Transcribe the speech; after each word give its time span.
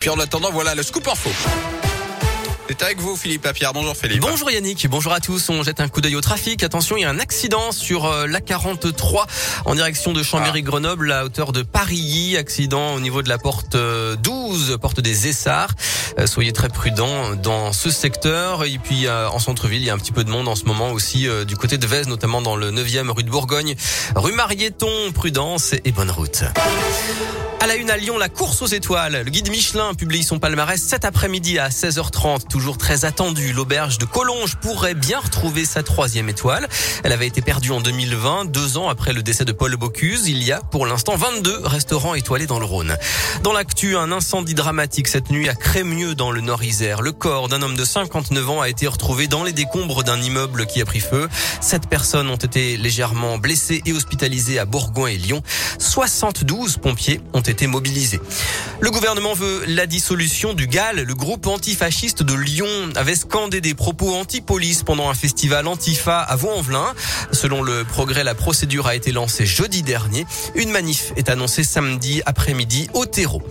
Puis 0.00 0.08
en 0.08 0.18
attendant, 0.18 0.50
voilà 0.50 0.74
le 0.74 0.82
scoop 0.82 1.06
info. 1.08 1.28
C'est 2.70 2.82
avec 2.82 3.00
vous, 3.00 3.16
Philippe 3.16 3.44
Lapierre. 3.44 3.74
Bonjour, 3.74 3.94
Philippe. 3.94 4.22
Bonjour 4.22 4.50
Yannick. 4.50 4.88
Bonjour 4.88 5.12
à 5.12 5.20
tous. 5.20 5.50
On 5.50 5.62
jette 5.62 5.78
un 5.80 5.88
coup 5.88 6.00
d'œil 6.00 6.16
au 6.16 6.22
trafic. 6.22 6.62
Attention, 6.62 6.96
il 6.96 7.02
y 7.02 7.04
a 7.04 7.10
un 7.10 7.18
accident 7.18 7.70
sur 7.70 8.06
euh, 8.06 8.26
la 8.26 8.40
43 8.40 9.26
en 9.66 9.74
direction 9.74 10.14
de 10.14 10.22
Chambéry-Grenoble 10.22 11.12
à 11.12 11.26
hauteur 11.26 11.52
de 11.52 11.60
Paris. 11.60 12.34
Accident 12.38 12.94
au 12.94 13.00
niveau 13.00 13.20
de 13.20 13.28
la 13.28 13.36
porte 13.36 13.76
12, 13.76 14.70
euh, 14.70 14.78
porte 14.78 15.00
des 15.00 15.28
Essarts. 15.28 15.74
Euh, 16.18 16.26
soyez 16.26 16.54
très 16.54 16.70
prudents 16.70 17.34
dans 17.34 17.74
ce 17.74 17.90
secteur. 17.90 18.64
Et 18.64 18.78
puis, 18.78 19.06
en 19.06 19.38
centre-ville, 19.38 19.82
il 19.82 19.86
y 19.86 19.90
a 19.90 19.94
un 19.94 19.98
petit 19.98 20.12
peu 20.12 20.24
de 20.24 20.30
monde 20.30 20.48
en 20.48 20.56
ce 20.56 20.64
moment 20.64 20.92
aussi 20.92 21.28
du 21.46 21.56
côté 21.56 21.76
de 21.76 21.86
Vez, 21.86 22.06
notamment 22.06 22.40
dans 22.40 22.56
le 22.56 22.70
9e 22.70 23.10
rue 23.10 23.22
de 23.22 23.30
Bourgogne. 23.30 23.74
Rue 24.16 24.32
Marieton, 24.32 25.12
prudence 25.12 25.74
et 25.84 25.92
bonne 25.92 26.10
route. 26.10 26.44
À 27.62 27.66
la 27.66 27.76
une 27.76 27.90
à 27.90 27.98
Lyon, 27.98 28.16
la 28.16 28.30
course 28.30 28.62
aux 28.62 28.66
étoiles. 28.66 29.20
Le 29.22 29.30
guide 29.30 29.50
Michelin 29.50 29.92
publie 29.92 30.24
son 30.24 30.38
palmarès 30.38 30.82
cet 30.82 31.04
après-midi 31.04 31.58
à 31.58 31.68
16h30. 31.68 32.48
Toujours 32.48 32.78
très 32.78 33.04
attendu. 33.04 33.52
L'auberge 33.52 33.98
de 33.98 34.06
Collonges 34.06 34.56
pourrait 34.56 34.94
bien 34.94 35.18
retrouver 35.18 35.66
sa 35.66 35.82
troisième 35.82 36.30
étoile. 36.30 36.66
Elle 37.04 37.12
avait 37.12 37.26
été 37.26 37.42
perdue 37.42 37.70
en 37.70 37.82
2020, 37.82 38.46
deux 38.46 38.78
ans 38.78 38.88
après 38.88 39.12
le 39.12 39.22
décès 39.22 39.44
de 39.44 39.52
Paul 39.52 39.76
Bocuse. 39.76 40.26
Il 40.26 40.42
y 40.42 40.52
a 40.52 40.60
pour 40.60 40.86
l'instant 40.86 41.16
22 41.16 41.60
restaurants 41.64 42.14
étoilés 42.14 42.46
dans 42.46 42.58
le 42.58 42.64
Rhône. 42.64 42.96
Dans 43.42 43.52
l'actu, 43.52 43.94
un 43.94 44.10
incendie 44.10 44.54
dramatique 44.54 45.08
cette 45.08 45.28
nuit 45.28 45.50
à 45.50 45.54
Crémieux 45.54 46.14
dans 46.14 46.30
le 46.30 46.40
Nord-Isère. 46.40 47.02
Le 47.02 47.12
corps 47.12 47.48
d'un 47.48 47.60
homme 47.60 47.76
de 47.76 47.84
59 47.84 48.48
ans 48.48 48.60
a 48.62 48.70
été 48.70 48.86
retrouvé 48.86 49.26
dans 49.26 49.44
les 49.44 49.52
décombres 49.52 50.02
d'un 50.02 50.22
immeuble 50.22 50.64
qui 50.64 50.80
a 50.80 50.86
pris 50.86 51.00
feu. 51.00 51.28
Sept 51.60 51.90
personnes 51.90 52.30
ont 52.30 52.36
été 52.36 52.78
légèrement 52.78 53.36
blessées 53.36 53.82
et 53.84 53.92
hospitalisées 53.92 54.58
à 54.58 54.64
Bourgoin 54.64 55.08
et 55.08 55.18
Lyon. 55.18 55.42
72 55.78 56.78
pompiers 56.78 57.20
ont 57.34 57.40
été 57.40 57.49
été 57.50 57.66
mobilisés. 57.66 58.20
Le 58.80 58.90
gouvernement 58.90 59.34
veut 59.34 59.64
la 59.66 59.86
dissolution 59.86 60.54
du 60.54 60.66
GAL. 60.66 61.02
Le 61.02 61.14
groupe 61.14 61.46
antifasciste 61.46 62.22
de 62.22 62.34
Lyon 62.34 62.66
avait 62.96 63.14
scandé 63.14 63.60
des 63.60 63.74
propos 63.74 64.14
anti-police 64.14 64.82
pendant 64.82 65.10
un 65.10 65.14
festival 65.14 65.66
Antifa 65.66 66.20
à 66.20 66.36
Vaux-en-Velin. 66.36 66.94
Selon 67.32 67.62
le 67.62 67.84
progrès, 67.84 68.24
la 68.24 68.34
procédure 68.34 68.86
a 68.86 68.94
été 68.94 69.12
lancée 69.12 69.44
jeudi 69.44 69.82
dernier. 69.82 70.26
Une 70.54 70.70
manif 70.70 71.12
est 71.16 71.28
annoncée 71.28 71.64
samedi 71.64 72.22
après-midi 72.24 72.88
au 72.94 73.04
terreau. 73.04 73.42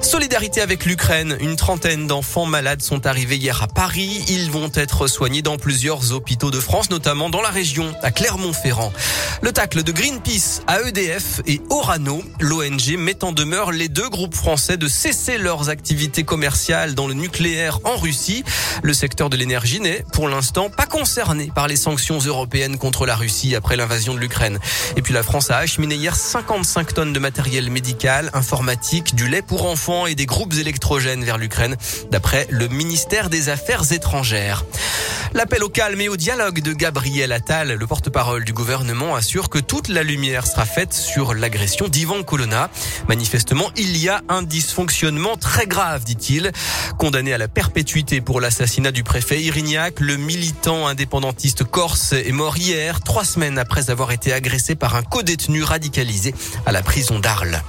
Solidarité 0.00 0.60
avec 0.60 0.84
l'Ukraine. 0.84 1.36
Une 1.40 1.56
trentaine 1.56 2.06
d'enfants 2.06 2.46
malades 2.46 2.82
sont 2.82 3.06
arrivés 3.06 3.36
hier 3.36 3.62
à 3.62 3.66
Paris. 3.66 4.22
Ils 4.28 4.50
vont 4.50 4.70
être 4.74 5.06
soignés 5.06 5.42
dans 5.42 5.56
plusieurs 5.56 6.12
hôpitaux 6.12 6.50
de 6.50 6.60
France, 6.60 6.90
notamment 6.90 7.30
dans 7.30 7.42
la 7.42 7.50
région, 7.50 7.92
à 8.02 8.10
Clermont-Ferrand. 8.10 8.92
Le 9.42 9.52
tacle 9.52 9.82
de 9.82 9.92
Greenpeace 9.92 10.62
à 10.66 10.82
EDF 10.82 11.40
et 11.46 11.60
Orano. 11.70 12.22
L'ONG 12.40 12.96
met 12.96 13.24
en 13.24 13.32
demeure 13.38 13.70
les 13.70 13.88
deux 13.88 14.08
groupes 14.08 14.34
français 14.34 14.76
de 14.76 14.88
cesser 14.88 15.38
leurs 15.38 15.68
activités 15.68 16.24
commerciales 16.24 16.96
dans 16.96 17.06
le 17.06 17.14
nucléaire 17.14 17.78
en 17.84 17.96
Russie. 17.96 18.42
Le 18.82 18.92
secteur 18.92 19.30
de 19.30 19.36
l'énergie 19.36 19.78
n'est 19.78 20.04
pour 20.12 20.28
l'instant 20.28 20.70
pas 20.70 20.86
concerné 20.86 21.52
par 21.54 21.68
les 21.68 21.76
sanctions 21.76 22.18
européennes 22.18 22.78
contre 22.78 23.06
la 23.06 23.14
Russie 23.14 23.54
après 23.54 23.76
l'invasion 23.76 24.12
de 24.12 24.18
l'Ukraine. 24.18 24.58
Et 24.96 25.02
puis 25.02 25.14
la 25.14 25.22
France 25.22 25.52
a 25.52 25.58
acheminé 25.58 25.94
hier 25.94 26.16
55 26.16 26.94
tonnes 26.94 27.12
de 27.12 27.18
matériel 27.20 27.70
médical, 27.70 28.30
informatique, 28.32 29.14
du 29.14 29.28
lait 29.28 29.42
pour 29.42 29.66
enfants 29.66 30.06
et 30.06 30.16
des 30.16 30.26
groupes 30.26 30.54
électrogènes 30.54 31.22
vers 31.22 31.38
l'Ukraine, 31.38 31.76
d'après 32.10 32.48
le 32.50 32.66
ministère 32.66 33.30
des 33.30 33.50
Affaires 33.50 33.92
étrangères. 33.92 34.64
L'appel 35.34 35.62
au 35.62 35.68
calme 35.68 36.00
et 36.00 36.08
au 36.08 36.16
dialogue 36.16 36.60
de 36.60 36.72
Gabriel 36.72 37.32
Attal, 37.32 37.72
le 37.72 37.86
porte-parole 37.86 38.44
du 38.44 38.52
gouvernement, 38.52 39.14
assure 39.14 39.50
que 39.50 39.58
toute 39.58 39.88
la 39.88 40.02
lumière 40.02 40.46
sera 40.46 40.64
faite 40.64 40.94
sur 40.94 41.34
l'agression 41.34 41.88
d'Ivan 41.88 42.22
Colonna. 42.22 42.70
Manifestement, 43.08 43.70
il 43.76 43.96
y 43.96 44.08
a 44.08 44.22
un 44.28 44.42
dysfonctionnement 44.42 45.36
très 45.36 45.66
grave, 45.66 46.04
dit-il. 46.04 46.52
Condamné 46.98 47.32
à 47.34 47.38
la 47.38 47.48
perpétuité 47.48 48.20
pour 48.20 48.40
l'assassinat 48.40 48.90
du 48.90 49.04
préfet 49.04 49.42
Irignac, 49.42 50.00
le 50.00 50.16
militant 50.16 50.86
indépendantiste 50.86 51.64
corse 51.64 52.12
est 52.12 52.32
mort 52.32 52.56
hier, 52.56 53.00
trois 53.00 53.24
semaines 53.24 53.58
après 53.58 53.90
avoir 53.90 54.12
été 54.12 54.32
agressé 54.32 54.74
par 54.74 54.96
un 54.96 55.02
codétenu 55.02 55.62
radicalisé 55.62 56.34
à 56.64 56.72
la 56.72 56.82
prison 56.82 57.18
d'Arles. 57.18 57.62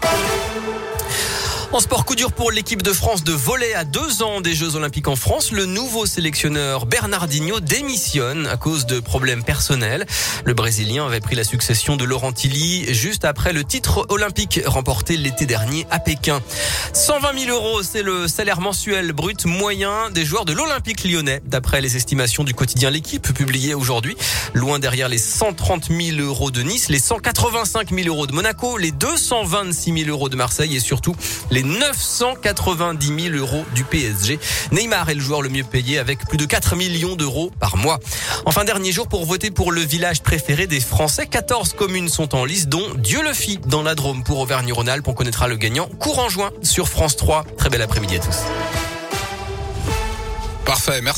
En 1.71 1.79
sport, 1.79 2.03
coup 2.03 2.15
dur 2.15 2.31
pour 2.31 2.49
l'équipe 2.49 2.81
de 2.81 2.91
France 2.91 3.23
de 3.23 3.31
volley 3.31 3.75
à 3.75 3.85
deux 3.85 4.23
ans 4.23 4.41
des 4.41 4.55
Jeux 4.55 4.75
Olympiques 4.75 5.07
en 5.07 5.15
France. 5.15 5.51
Le 5.51 5.67
nouveau 5.67 6.07
sélectionneur 6.07 6.87
Bernardinho 6.87 7.59
démissionne 7.59 8.47
à 8.47 8.57
cause 8.57 8.87
de 8.87 8.99
problèmes 8.99 9.43
personnels. 9.43 10.07
Le 10.45 10.55
Brésilien 10.55 11.05
avait 11.05 11.19
pris 11.19 11.35
la 11.35 11.43
succession 11.43 11.95
de 11.95 12.05
Laurent 12.05 12.31
Tilly 12.31 12.91
juste 12.91 13.23
après 13.23 13.53
le 13.53 13.63
titre 13.63 14.07
olympique 14.09 14.59
remporté 14.65 15.15
l'été 15.15 15.45
dernier 15.45 15.85
à 15.91 15.99
Pékin. 15.99 16.41
120 16.93 17.39
000 17.39 17.55
euros, 17.55 17.83
c'est 17.83 18.01
le 18.01 18.27
salaire 18.27 18.61
mensuel 18.61 19.13
brut 19.13 19.45
moyen 19.45 20.09
des 20.09 20.25
joueurs 20.25 20.45
de 20.45 20.53
l'Olympique 20.53 21.03
lyonnais, 21.03 21.39
d'après 21.45 21.81
les 21.81 21.95
estimations 21.95 22.43
du 22.43 22.55
quotidien 22.55 22.89
L'équipe 22.89 23.31
publiées 23.31 23.75
aujourd'hui. 23.75 24.17
Loin 24.55 24.79
derrière 24.79 25.07
les 25.07 25.19
130 25.19 25.89
000 25.89 26.19
euros 26.19 26.49
de 26.49 26.63
Nice, 26.63 26.89
les 26.89 26.97
185 26.97 27.93
000 27.93 28.07
euros 28.07 28.25
de 28.25 28.33
Monaco, 28.33 28.77
les 28.77 28.91
226 28.91 30.05
000 30.05 30.09
euros 30.09 30.29
de 30.29 30.35
Marseille 30.35 30.75
et 30.75 30.79
surtout 30.79 31.15
les 31.51 31.58
990 31.63 33.29
000 33.31 33.35
euros 33.35 33.65
du 33.75 33.83
PSG. 33.83 34.39
Neymar 34.71 35.09
est 35.09 35.15
le 35.15 35.21
joueur 35.21 35.41
le 35.41 35.49
mieux 35.49 35.63
payé 35.63 35.99
avec 35.99 36.25
plus 36.27 36.37
de 36.37 36.45
4 36.45 36.75
millions 36.75 37.15
d'euros 37.15 37.51
par 37.59 37.77
mois. 37.77 37.99
Enfin, 38.45 38.63
dernier 38.63 38.91
jour 38.91 39.07
pour 39.07 39.25
voter 39.25 39.51
pour 39.51 39.71
le 39.71 39.81
village 39.81 40.21
préféré 40.21 40.67
des 40.67 40.79
Français. 40.79 41.27
14 41.27 41.73
communes 41.73 42.09
sont 42.09 42.35
en 42.35 42.45
liste, 42.45 42.69
dont 42.69 42.87
Dieu 42.95 43.21
le 43.23 43.33
fit 43.33 43.59
dans 43.67 43.83
la 43.83 43.95
Drôme 43.95 44.23
pour 44.23 44.39
Auvergne-Rhône-Alpes. 44.39 45.07
On 45.07 45.13
connaîtra 45.13 45.47
le 45.47 45.55
gagnant 45.55 45.87
courant 45.99 46.29
juin 46.29 46.51
sur 46.61 46.87
France 46.87 47.15
3. 47.15 47.45
Très 47.57 47.69
bel 47.69 47.81
après-midi 47.81 48.15
à 48.15 48.19
tous. 48.19 48.37
Parfait, 50.65 51.01
merci. 51.01 51.17